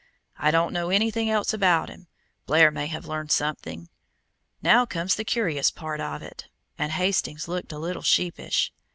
I 0.39 0.49
don't 0.49 0.73
know 0.73 0.89
anything 0.89 1.29
else 1.29 1.53
about 1.53 1.87
him; 1.87 2.07
Blair 2.47 2.71
may 2.71 2.87
have 2.87 3.05
learned 3.05 3.31
something. 3.31 3.87
"Now 4.63 4.83
comes 4.83 5.13
the 5.13 5.23
curious 5.23 5.69
part 5.69 5.99
of 6.01 6.23
it," 6.23 6.47
and 6.75 6.93
Hastings 6.93 7.47
looked 7.47 7.71
a 7.71 7.77
little 7.77 8.01
sheepish. 8.01 8.73